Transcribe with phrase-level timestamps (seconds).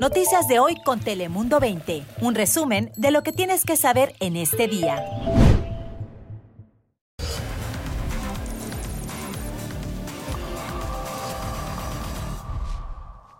[0.00, 2.02] Noticias de hoy con Telemundo 20.
[2.20, 5.02] Un resumen de lo que tienes que saber en este día.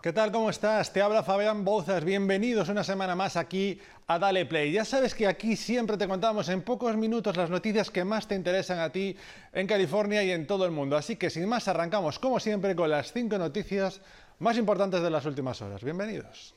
[0.07, 0.31] ¿Qué tal?
[0.31, 0.93] ¿Cómo estás?
[0.93, 2.05] Te habla Fabián Bouzas.
[2.05, 4.71] Bienvenidos una semana más aquí a Dale Play.
[4.71, 8.37] Ya sabes que aquí siempre te contamos en pocos minutos las noticias que más te
[8.37, 9.17] interesan a ti
[9.53, 10.97] en California y en todo el mundo.
[10.97, 14.01] Así que sin más arrancamos como siempre con las cinco noticias
[14.39, 15.83] más importantes de las últimas horas.
[15.83, 16.55] Bienvenidos.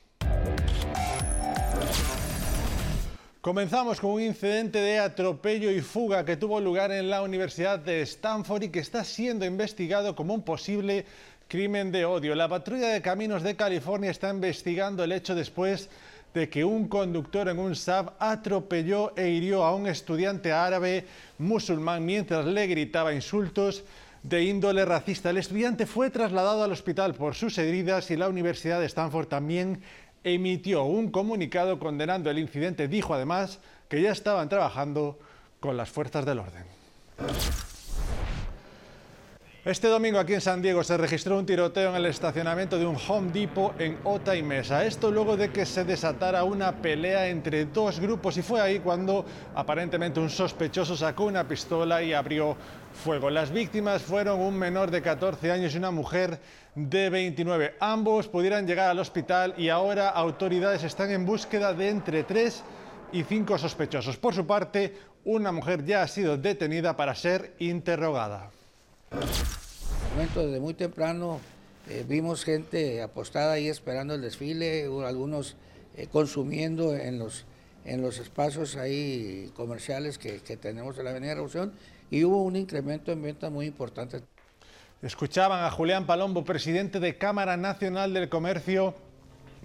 [3.41, 8.01] Comenzamos con un incidente de atropello y fuga que tuvo lugar en la Universidad de
[8.01, 11.05] Stanford y que está siendo investigado como un posible
[11.47, 12.35] crimen de odio.
[12.35, 15.89] La patrulla de caminos de California está investigando el hecho después
[16.33, 21.05] de que un conductor en un SAB atropelló e hirió a un estudiante árabe
[21.37, 23.83] musulmán mientras le gritaba insultos
[24.23, 25.29] de índole racista.
[25.29, 29.81] El estudiante fue trasladado al hospital por sus heridas y la Universidad de Stanford también
[30.23, 32.87] emitió un comunicado condenando el incidente.
[32.87, 35.19] Dijo además que ya estaban trabajando
[35.59, 36.63] con las fuerzas del orden.
[39.69, 42.97] Este domingo aquí en San Diego se registró un tiroteo en el estacionamiento de un
[43.07, 44.83] Home Depot en Ota y Mesa.
[44.83, 49.23] Esto luego de que se desatara una pelea entre dos grupos y fue ahí cuando
[49.53, 52.57] aparentemente un sospechoso sacó una pistola y abrió
[53.03, 53.29] fuego.
[53.29, 56.39] Las víctimas fueron un menor de 14 años y una mujer
[56.73, 57.75] de 29.
[57.79, 62.63] Ambos pudieran llegar al hospital y ahora autoridades están en búsqueda de entre tres
[63.11, 64.17] y cinco sospechosos.
[64.17, 68.49] Por su parte, una mujer ya ha sido detenida para ser interrogada
[70.19, 71.39] desde muy temprano
[71.87, 75.55] eh, vimos gente apostada ahí esperando el desfile, algunos
[75.95, 77.45] eh, consumiendo en los,
[77.85, 81.71] en los espacios ahí comerciales que, que tenemos en la Avenida Revolución
[82.11, 84.21] y hubo un incremento en ventas muy importante.
[85.01, 88.95] Escuchaban a Julián Palombo, presidente de Cámara Nacional del Comercio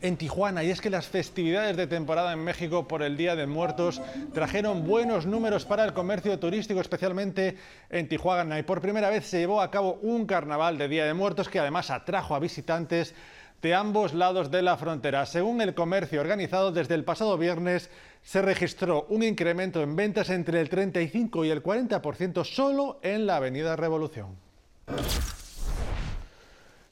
[0.01, 3.47] en Tijuana y es que las festividades de temporada en México por el Día de
[3.47, 7.57] Muertos trajeron buenos números para el comercio turístico, especialmente
[7.91, 8.59] en Tijuana.
[8.59, 11.59] Y por primera vez se llevó a cabo un carnaval de Día de Muertos que
[11.59, 13.15] además atrajo a visitantes
[13.63, 15.25] de ambos lados de la frontera.
[15.25, 17.91] Según el comercio organizado desde el pasado viernes,
[18.23, 23.37] se registró un incremento en ventas entre el 35 y el 40% solo en la
[23.37, 24.37] Avenida Revolución.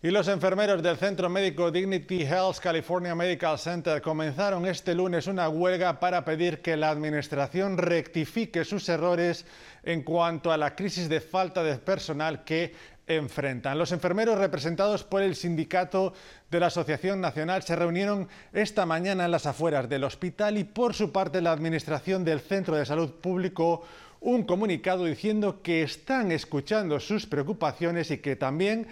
[0.04, 5.48] Y los enfermeros del Centro Médico Dignity Health California Medical Center comenzaron este lunes una
[5.48, 9.46] huelga para pedir que la Administración rectifique sus errores
[9.84, 12.74] en cuanto a la crisis de falta de personal que
[13.06, 13.78] enfrentan.
[13.78, 16.14] Los enfermeros representados por el sindicato
[16.50, 20.94] de la Asociación Nacional se reunieron esta mañana en las afueras del hospital y por
[20.94, 23.84] su parte la Administración del Centro de Salud Público
[24.22, 28.86] un comunicado diciendo que están escuchando sus preocupaciones y que también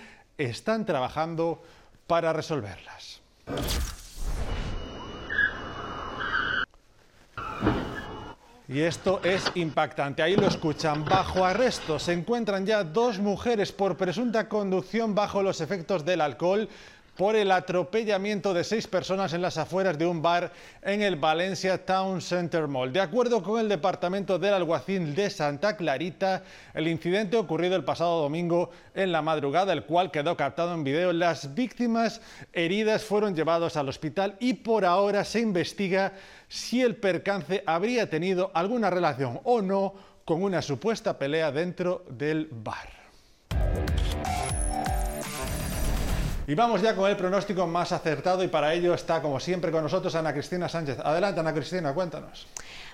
[0.45, 1.63] están trabajando
[2.07, 3.21] para resolverlas.
[8.69, 10.23] Y esto es impactante.
[10.23, 11.05] Ahí lo escuchan.
[11.05, 16.69] Bajo arresto se encuentran ya dos mujeres por presunta conducción bajo los efectos del alcohol
[17.21, 21.85] por el atropellamiento de seis personas en las afueras de un bar en el Valencia
[21.85, 22.95] Town Center Mall.
[22.95, 26.43] De acuerdo con el Departamento del Alguacil de Santa Clarita,
[26.73, 31.13] el incidente ocurrido el pasado domingo en la madrugada, el cual quedó captado en video.
[31.13, 32.23] Las víctimas
[32.55, 36.15] heridas fueron llevados al hospital y por ahora se investiga
[36.49, 39.93] si el percance habría tenido alguna relación o no
[40.25, 43.00] con una supuesta pelea dentro del bar.
[46.47, 49.83] Y vamos ya con el pronóstico más acertado y para ello está como siempre con
[49.83, 50.99] nosotros Ana Cristina Sánchez.
[50.99, 52.47] Adelante Ana Cristina, cuéntanos.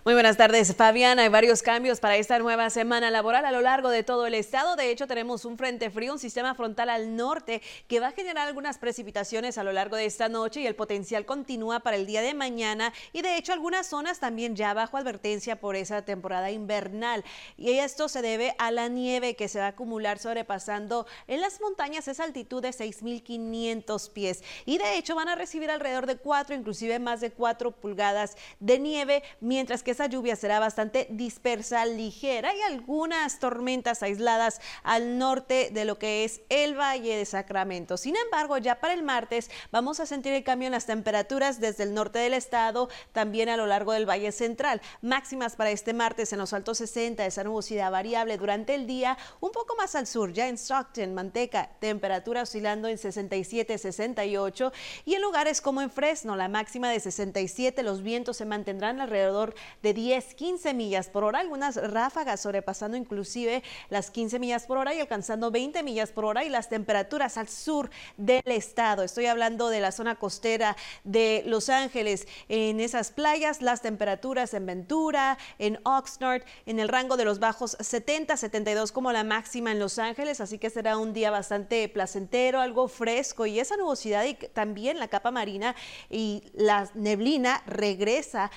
[0.06, 1.18] Muy buenas tardes, Fabián.
[1.18, 4.76] Hay varios cambios para esta nueva semana laboral a lo largo de todo el estado.
[4.76, 8.46] De hecho, tenemos un frente frío, un sistema frontal al norte que va a generar
[8.46, 12.22] algunas precipitaciones a lo largo de esta noche y el potencial continúa para el día
[12.22, 12.92] de mañana.
[13.12, 17.24] Y de hecho, algunas zonas también ya bajo advertencia por esa temporada invernal.
[17.56, 21.60] Y esto se debe a la nieve que se va a acumular sobrepasando en las
[21.60, 24.44] montañas esa altitud de 6.500 pies.
[24.66, 28.78] Y de hecho, van a recibir alrededor de 4, inclusive más de 4 pulgadas de
[28.78, 35.70] nieve, mientras que esa lluvia será bastante dispersa, ligera y algunas tormentas aisladas al norte
[35.72, 37.96] de lo que es el Valle de Sacramento.
[37.96, 41.82] Sin embargo, ya para el martes vamos a sentir el cambio en las temperaturas desde
[41.82, 44.80] el norte del estado, también a lo largo del Valle Central.
[45.02, 49.50] Máximas para este martes en los altos 60, esa nubosidad variable durante el día, un
[49.50, 54.72] poco más al sur, ya en Stockton, Manteca, temperatura oscilando en 60 67, 68
[55.04, 59.54] y en lugares como en Fresno, la máxima de 67, los vientos se mantendrán alrededor
[59.82, 64.94] de 10, 15 millas por hora, algunas ráfagas sobrepasando inclusive las 15 millas por hora
[64.94, 69.02] y alcanzando 20 millas por hora y las temperaturas al sur del estado.
[69.02, 72.26] Estoy hablando de la zona costera de Los Ángeles.
[72.48, 77.76] En esas playas, las temperaturas en Ventura, en Oxnard, en el rango de los bajos
[77.80, 82.60] 70, 72 como la máxima en Los Ángeles, así que será un día bastante placentero,
[82.60, 85.74] algo fresco y esa nubosidad y también la capa marina
[86.10, 88.50] y la neblina regresa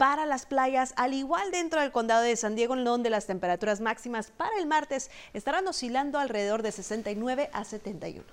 [0.00, 3.82] para las playas, al igual dentro del condado de San Diego, en donde las temperaturas
[3.82, 8.24] máximas para el martes estarán oscilando alrededor de 69 a 71.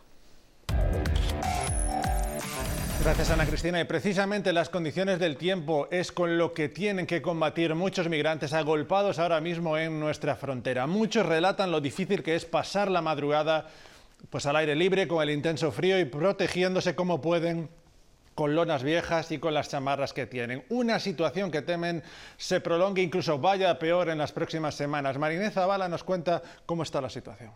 [3.03, 3.81] Gracias Ana Cristina.
[3.81, 8.53] Y precisamente las condiciones del tiempo es con lo que tienen que combatir muchos migrantes
[8.53, 10.87] agolpados ahora mismo en nuestra frontera.
[10.87, 13.67] Muchos relatan lo difícil que es pasar la madrugada
[14.29, 17.69] pues al aire libre con el intenso frío y protegiéndose como pueden
[18.37, 20.63] con lonas viejas y con las chamarras que tienen.
[20.69, 22.03] Una situación que temen
[22.37, 25.17] se prolongue, incluso vaya peor en las próximas semanas.
[25.17, 27.51] Marinés Zavala nos cuenta cómo está la situación.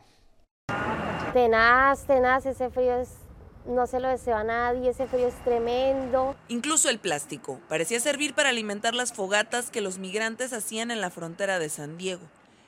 [1.34, 3.10] Tenaz, tenaz, ese frío es
[3.68, 6.36] no se lo deseo a nadie, ese frío es tremendo.
[6.48, 11.12] Incluso el plástico parecía servir para alimentar las fogatas que los migrantes hacían en la
[11.12, 12.24] frontera de San Diego.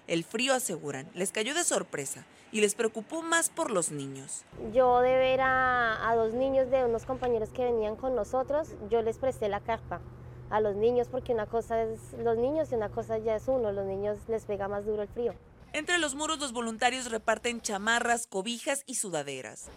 [0.06, 4.44] El frío, aseguran, les cayó de sorpresa y les preocupó más por los niños.
[4.74, 9.18] Yo de ver a, dos niños de unos compañeros que venían con nosotros, yo les
[9.18, 10.02] presté la carpa
[10.50, 13.72] a los niños porque una cosa es los niños y una cosa ya es uno,
[13.72, 15.34] los niños les pega más duro el frío.
[15.72, 19.70] Entre los muros los voluntarios reparten chamarras, cobijas y sudaderas.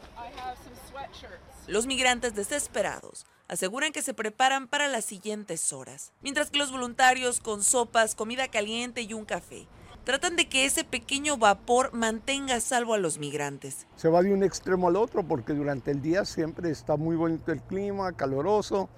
[1.69, 7.38] Los migrantes desesperados aseguran que se preparan para las siguientes horas, mientras que los voluntarios
[7.38, 9.69] con sopas, comida caliente y un café
[10.06, 13.88] tratan de que ese pequeño vapor mantenga salvo a los migrantes.
[13.97, 17.50] Se va de un extremo al otro porque durante el día siempre está muy bonito
[17.50, 18.88] el clima, caloroso,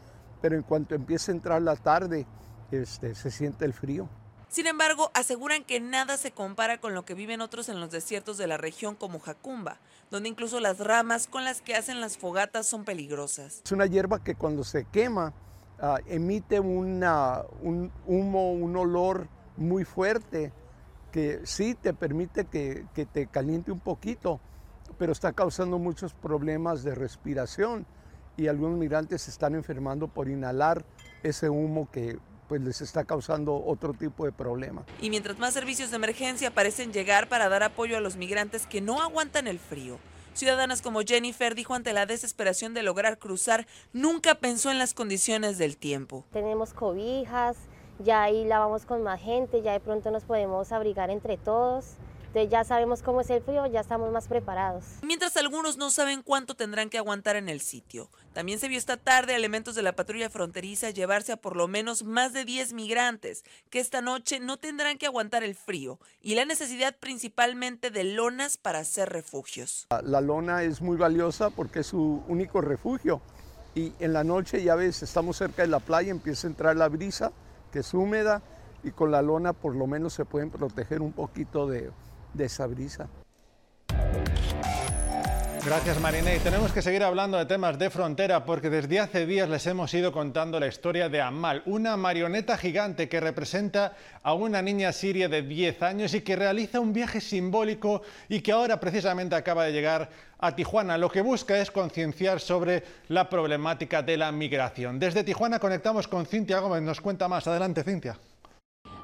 [0.43, 2.27] pero en cuanto empieza a entrar la tarde,
[2.71, 4.07] este, se siente el frío.
[4.51, 8.37] Sin embargo, aseguran que nada se compara con lo que viven otros en los desiertos
[8.37, 9.79] de la región como Jacumba,
[10.11, 13.63] donde incluso las ramas con las que hacen las fogatas son peligrosas.
[13.65, 15.33] Es una hierba que cuando se quema
[15.81, 17.03] ah, emite un
[18.07, 19.27] humo, un olor
[19.57, 20.53] muy fuerte
[21.13, 24.41] que sí te permite que, te caliente un poquito,
[24.99, 27.87] pero está causando muchos problemas de respiración
[28.37, 30.85] y algunos migrantes se están enfermando por inhalar
[31.23, 32.19] ese humo que
[32.49, 34.85] pues les está causando otro tipo de problema.
[35.03, 38.81] Y mientras más servicios de emergencia parecen llegar para dar apoyo a los migrantes que
[38.81, 39.99] no aguantan el frío,
[40.39, 45.59] Ciudadanas como Jennifer dijo ante la desesperación de lograr cruzar, nunca pensó en las condiciones
[45.59, 46.27] del tiempo.
[46.31, 47.57] Tenemos cobijas,
[47.99, 51.97] ya ahí la vamos con más gente, ya de pronto nos podemos abrigar entre todos.
[52.29, 54.85] Entonces ya sabemos cómo es el frío, ya estamos más preparados.
[55.03, 58.11] Mientras algunos no saben cuánto tendrán que aguantar en el sitio.
[58.35, 62.05] También se vio esta tarde elementos de la patrulla fronteriza llevarse a por lo menos
[62.05, 66.45] más de 10 migrantes que esta noche no tendrán que aguantar el frío y la
[66.45, 69.87] necesidad principalmente de lonas para hacer refugios.
[70.05, 73.23] La lona es muy valiosa porque es su único refugio
[73.75, 76.89] y en la noche ya ves, estamos cerca de la playa, empieza a entrar la
[76.89, 77.33] brisa
[77.71, 78.43] que es húmeda
[78.83, 81.91] y con la lona por lo menos se pueden proteger un poquito de,
[82.39, 83.09] esa brisa.
[85.69, 86.37] Gracias Mariné.
[86.37, 89.93] Y tenemos que seguir hablando de temas de frontera porque desde hace días les hemos
[89.93, 95.29] ido contando la historia de Amal, una marioneta gigante que representa a una niña siria
[95.29, 98.01] de 10 años y que realiza un viaje simbólico
[98.31, 100.97] y que ahora precisamente acaba de llegar a Tijuana.
[100.97, 104.99] Lo que busca es concienciar sobre la problemática de la migración.
[104.99, 106.81] Desde Tijuana conectamos con Cintia Gómez.
[106.81, 107.47] Nos cuenta más.
[107.47, 108.17] Adelante, Cintia.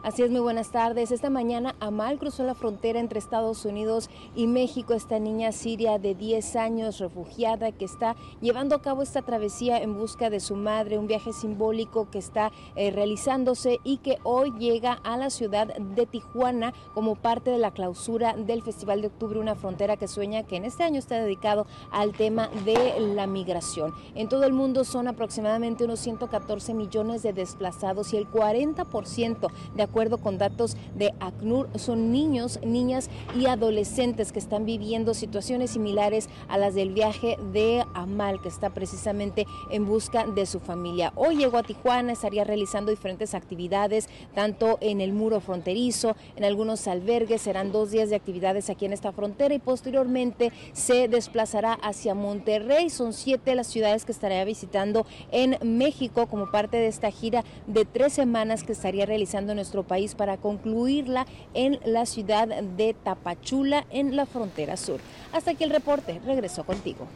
[0.04, 1.10] Así es, muy buenas tardes.
[1.12, 4.92] Esta mañana Amal cruzó la frontera entre Estados Unidos y México.
[4.92, 9.96] Esta niña siria de 10 años, refugiada, que está llevando a cabo esta travesía en
[9.96, 14.92] busca de su madre, un viaje simbólico que está eh, realizándose y que hoy llega
[14.92, 19.54] a la ciudad de Tijuana como parte de la clausura del Festival de Octubre, una
[19.54, 23.94] frontera que sueña que en este año está dedicado al tema de la migración.
[24.14, 29.93] En todo el mundo son aproximadamente unos 114 millones de desplazados y el 40% de
[29.94, 33.08] acuerdo con datos de ACNUR, son niños, niñas
[33.38, 38.70] y adolescentes que están viviendo situaciones similares a las del viaje de Amal, que está
[38.70, 41.12] precisamente en busca de su familia.
[41.14, 46.88] Hoy llegó a Tijuana, estaría realizando diferentes actividades, tanto en el muro fronterizo, en algunos
[46.88, 52.16] albergues, serán dos días de actividades aquí en esta frontera y posteriormente se desplazará hacia
[52.16, 52.90] Monterrey.
[52.90, 57.84] Son siete las ciudades que estaría visitando en México como parte de esta gira de
[57.84, 64.16] tres semanas que estaría realizando nuestro país para concluirla en la ciudad de Tapachula, en
[64.16, 65.00] la frontera sur.
[65.32, 66.20] Hasta aquí el reporte.
[66.26, 67.06] Regreso contigo.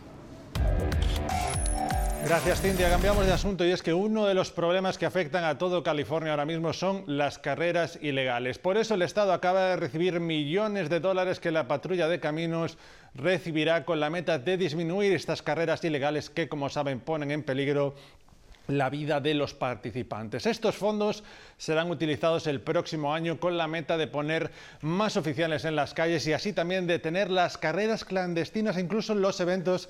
[2.24, 2.90] Gracias, Cintia.
[2.90, 6.32] Cambiamos de asunto y es que uno de los problemas que afectan a todo California
[6.32, 8.58] ahora mismo son las carreras ilegales.
[8.58, 12.76] Por eso el Estado acaba de recibir millones de dólares que la patrulla de caminos
[13.14, 17.94] recibirá con la meta de disminuir estas carreras ilegales que, como saben, ponen en peligro
[18.68, 20.46] la vida de los participantes.
[20.46, 21.24] Estos fondos
[21.56, 24.50] serán utilizados el próximo año con la meta de poner
[24.82, 29.88] más oficiales en las calles y así también detener las carreras clandestinas incluso los eventos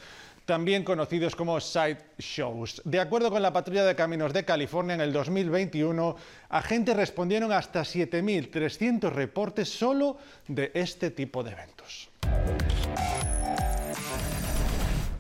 [0.49, 2.80] también conocidos como side shows.
[2.87, 6.16] De acuerdo con la Patrulla de Caminos de California, en el 2021,
[6.49, 10.16] agentes respondieron hasta 7.300 reportes solo
[10.47, 12.08] de este tipo de eventos.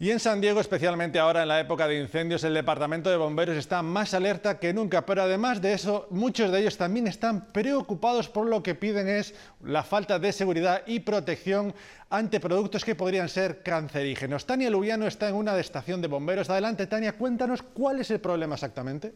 [0.00, 3.56] Y en San Diego, especialmente ahora en la época de incendios, el Departamento de Bomberos
[3.56, 8.28] está más alerta que nunca, pero además de eso, muchos de ellos también están preocupados
[8.28, 11.74] por lo que piden es la falta de seguridad y protección
[12.10, 14.46] ante productos que podrían ser cancerígenos.
[14.46, 16.48] Tania Lubiano está en una estación de bomberos.
[16.48, 19.12] Adelante, Tania, cuéntanos cuál es el problema exactamente.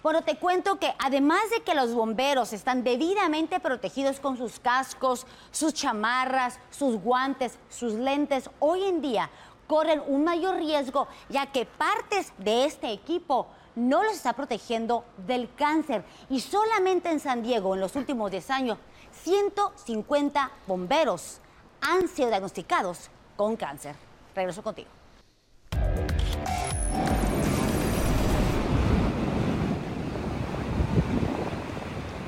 [0.00, 5.26] Bueno, te cuento que además de que los bomberos están debidamente protegidos con sus cascos,
[5.50, 9.28] sus chamarras, sus guantes, sus lentes, hoy en día
[9.66, 15.52] corren un mayor riesgo ya que partes de este equipo no los está protegiendo del
[15.54, 16.04] cáncer.
[16.30, 18.78] Y solamente en San Diego, en los últimos 10 años,
[19.22, 21.40] 150 bomberos
[21.80, 23.94] han sido diagnosticados con cáncer.
[24.34, 24.95] Regreso contigo.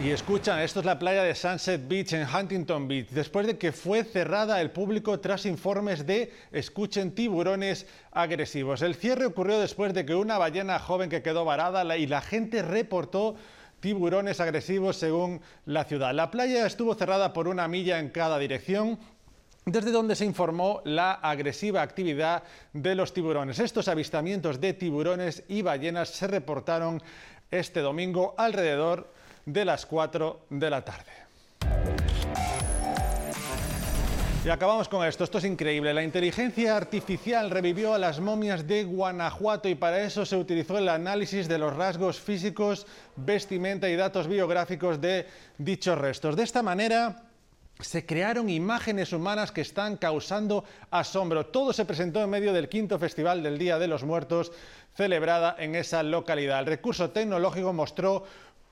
[0.00, 3.72] Y escuchan, esto es la playa de Sunset Beach en Huntington Beach, después de que
[3.72, 8.82] fue cerrada al público tras informes de, escuchen, tiburones agresivos.
[8.82, 12.62] El cierre ocurrió después de que una ballena joven que quedó varada y la gente
[12.62, 13.34] reportó
[13.80, 16.14] tiburones agresivos según la ciudad.
[16.14, 19.00] La playa estuvo cerrada por una milla en cada dirección
[19.66, 23.58] desde donde se informó la agresiva actividad de los tiburones.
[23.58, 27.02] Estos avistamientos de tiburones y ballenas se reportaron
[27.50, 29.17] este domingo alrededor
[29.48, 31.12] de las 4 de la tarde.
[34.44, 35.92] Y acabamos con esto, esto es increíble.
[35.92, 40.88] La inteligencia artificial revivió a las momias de Guanajuato y para eso se utilizó el
[40.88, 42.86] análisis de los rasgos físicos,
[43.16, 45.26] vestimenta y datos biográficos de
[45.56, 46.36] dichos restos.
[46.36, 47.24] De esta manera
[47.80, 51.46] se crearon imágenes humanas que están causando asombro.
[51.46, 54.52] Todo se presentó en medio del quinto Festival del Día de los Muertos
[54.98, 56.58] celebrada en esa localidad.
[56.58, 58.24] El recurso tecnológico mostró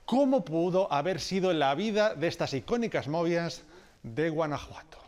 [0.07, 3.65] cómo pudo haber sido la vida de estas icónicas movias
[4.03, 4.99] de Guanajuato.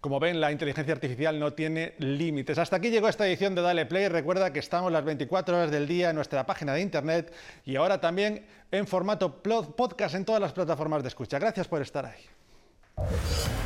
[0.00, 2.58] Como ven, la inteligencia artificial no tiene límites.
[2.58, 4.06] Hasta aquí llegó esta edición de Dale Play.
[4.06, 7.32] Recuerda que estamos las 24 horas del día en nuestra página de internet
[7.64, 11.40] y ahora también en formato podcast en todas las plataformas de escucha.
[11.40, 13.65] Gracias por estar ahí.